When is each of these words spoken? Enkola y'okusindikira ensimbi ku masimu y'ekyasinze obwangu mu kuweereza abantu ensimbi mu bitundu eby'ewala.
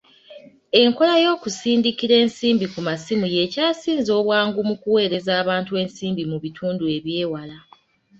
Enkola 0.81 1.13
y'okusindikira 1.23 2.15
ensimbi 2.23 2.65
ku 2.73 2.79
masimu 2.87 3.25
y'ekyasinze 3.35 4.11
obwangu 4.19 4.59
mu 4.69 4.75
kuweereza 4.81 5.31
abantu 5.41 5.71
ensimbi 5.81 6.23
mu 6.31 6.37
bitundu 6.43 6.83
eby'ewala. 6.97 7.57